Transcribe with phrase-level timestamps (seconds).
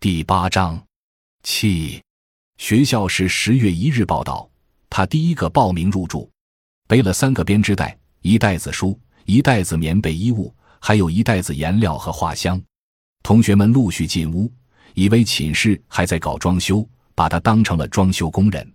[0.00, 0.80] 第八章，
[1.42, 2.00] 气。
[2.56, 4.48] 学校是十月一日报道，
[4.88, 6.30] 他第一个报名入住，
[6.86, 12.62] 背了三个编织袋，一袋子书，一袋子棉被衣物，还有一袋子颜料和画箱。
[13.24, 14.48] 同学们陆续进屋，
[14.94, 18.72] 以为寝室还在搞装修，把他当成了装修工人。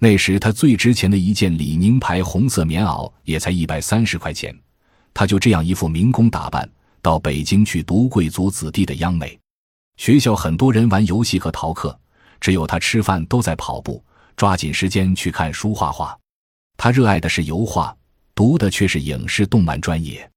[0.00, 4.52] 那时他最值钱的一件李宁牌红色棉袄也才一百三十块钱，
[5.14, 6.68] 他就这样一副民工打扮，
[7.00, 9.38] 到北京去读贵族子弟的央美。
[9.96, 11.98] 学校很多人玩游戏和逃课，
[12.40, 14.02] 只有他吃饭都在跑步，
[14.36, 16.16] 抓紧时间去看书画画。
[16.76, 17.96] 他热爱的是油画，
[18.34, 20.30] 读的却是影视动漫专业。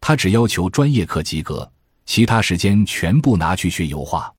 [0.00, 1.70] 他只要求专业课及格，
[2.04, 4.32] 其他时间全部拿去学油画。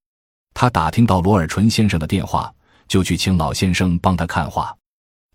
[0.53, 2.53] 他打听到罗尔纯先生的电话，
[2.87, 4.75] 就去请老先生帮他看画。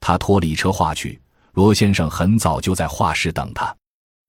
[0.00, 1.20] 他拖了一车画去，
[1.52, 3.74] 罗先生很早就在画室等他。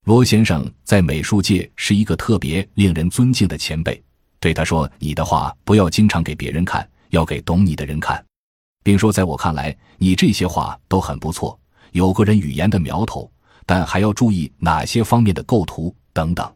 [0.05, 4.01] 罗先生在美术界是一个特别令人尊敬的前辈。
[4.45, 8.23] 对他说：“你的画不要经常给别人看，要给懂你的人看，
[8.83, 11.59] 并说，在我看来，你这些画都很不错，
[11.93, 13.27] 有个人语言的苗头，
[13.65, 16.55] 但还要注意哪些方面的构图等等。”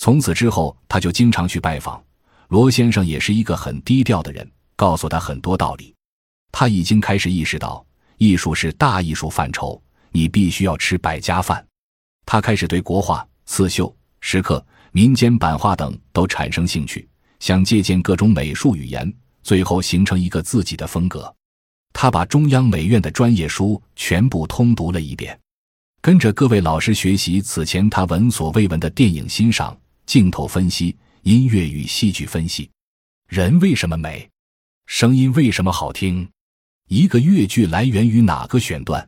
[0.00, 2.02] 从此之后，他就经常去拜访
[2.48, 5.94] 罗先生，也是一个很低调的人，告诉他很多道理。
[6.50, 7.84] 他已经开始意识到，
[8.16, 9.78] 艺术是大艺术范畴，
[10.12, 11.62] 你必须要吃百家饭。
[12.24, 17.06] 他开始对国画、刺绣、石刻、民间版画等都产生兴趣。
[17.40, 21.34] 想借鉴各种美术语言，最后形成一个自己的风格。
[21.92, 25.38] 他把中央美院的专业书全部通读了一遍，
[26.00, 32.70] 跟着各位老师学习此前他闻所未闻的电影欣赏、镜头分析、音乐与戏剧分析。
[33.28, 34.28] 人为什么美？
[34.86, 36.28] 声音为什么好听？
[36.88, 39.06] 一个乐剧来源于哪个选段？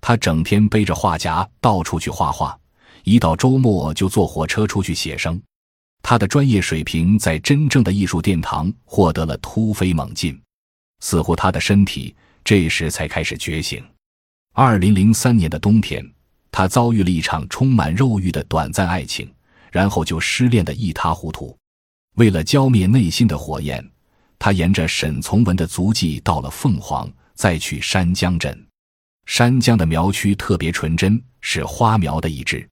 [0.00, 2.58] 他整天背着画夹到处去画画，
[3.04, 5.40] 一到周末就坐火车出去写生。
[6.12, 10.38] 他的专业水平在真正的艺术殿堂获得了突飞猛进，
[11.00, 13.82] 似乎他的身体这时才开始觉醒。
[14.52, 16.06] 二零零三年的冬天，
[16.50, 19.26] 他遭遇了一场充满肉欲的短暂爱情，
[19.70, 21.56] 然后就失恋的一塌糊涂。
[22.16, 23.82] 为了浇灭内心的火焰，
[24.38, 28.66] 他沿着沈从文的足迹到了凤凰，再去山江镇。
[29.24, 32.68] 山江的苗区特别纯真，是花苗的一支。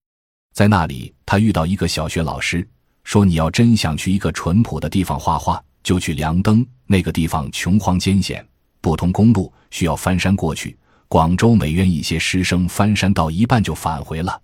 [0.53, 2.69] 在那里，他遇到一个小学老师。
[3.05, 8.47] 说你要真想去一个淳朴的地方画画，就去梁登那个地方，穷荒艰险，
[8.81, 10.77] 不通公路，需要翻山过去。
[11.09, 14.41] 广州美院一些师生翻山到一半就返回了。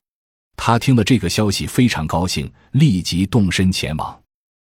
[0.56, 4.20] 他听了这个消息非常高兴，立即动身前往。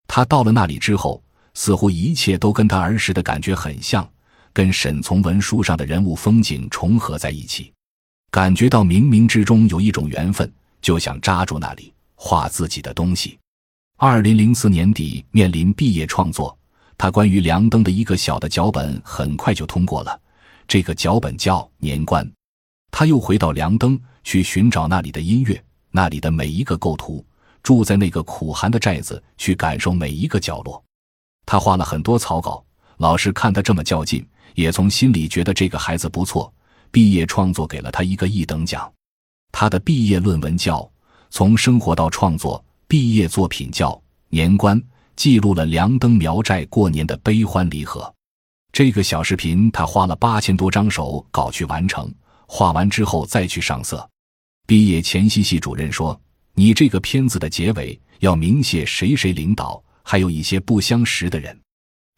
[0.07, 1.23] 他到了那里之后，
[1.53, 4.09] 似乎一切都跟他儿时的感觉很像，
[4.53, 7.73] 跟沈从文书上的人物风景重合在一起，
[8.31, 10.51] 感觉到冥冥之中有一种缘分，
[10.81, 13.39] 就想扎住那里画自己的东西。
[14.05, 16.59] 二零零四年底，面临毕业创作，
[16.99, 20.21] 他关于梁登的一个小的脚本很快就通过了。
[20.67, 22.27] 这个脚本叫《年关》。
[22.91, 27.25] 他又回到梁登去寻找那里的音乐，那里的每一个构图，
[27.63, 30.83] 住在那个苦寒的寨子，去感受每一个角落。
[31.47, 32.65] 他画了很多草稿，
[32.97, 34.27] 老师看他这么较劲，
[34.57, 36.53] 也从心里觉得这个孩子不错。
[36.91, 38.93] 毕业创作给了他一个一等奖。
[39.53, 40.81] 他的毕业论文叫
[41.31, 42.59] 《从生活到创作》。
[42.93, 43.91] 毕业作品叫
[44.29, 44.79] 《年关》，
[45.17, 48.15] 记录了梁登苗寨过年的悲欢离合。
[48.71, 52.13] 这个小视频他花了八千多张手稿去完成，
[52.47, 54.07] 画完之后再去上色。
[54.67, 56.21] 毕业前夕，系主任说
[56.53, 61.59] ：“你这个片子的结尾要明谢谁谁领导，还有一些不相识的人。”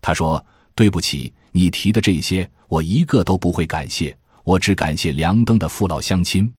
[0.03, 6.53] 他说：“对不起，你提的这些我一个都不会感谢，我只感谢梁登的父老乡亲。”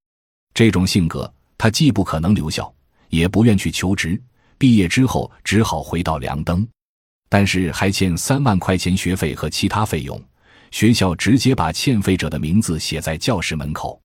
[0.56, 2.74] 这种性格，他既不可能留校。
[3.10, 4.22] 也不愿去求职，
[4.58, 6.68] 毕业之后只好回到梁登，
[7.30, 10.22] 但是还欠三万块钱学费和其他费用，
[10.72, 14.00] 学校直接把欠费者的名字写在教室门口。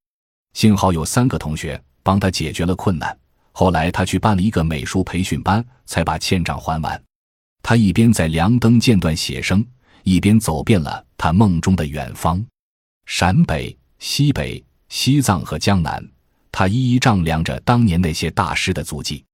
[0.55, 3.17] 幸好有三个同学帮他解决了困难，
[3.53, 7.01] 后来他去办了一个美术培训班，才把欠账还完。
[7.63, 9.65] 他一边在梁登间断写生，
[10.03, 12.45] 一边走遍了他梦中的远方，
[13.07, 16.03] 陕北、西北、西藏和江南。
[16.53, 19.25] 他一一丈量着当年那些大师的足迹。